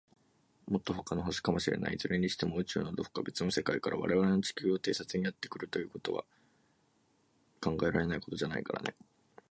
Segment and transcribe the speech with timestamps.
[0.67, 1.93] もっと、ほかの星かもしれない。
[1.93, 6.23] いずれにしても、宇宙の、どこか、べつの世界から、われわれの地球を偵察にやってくるということは、
[7.61, 8.95] 考えられないことじゃないからね。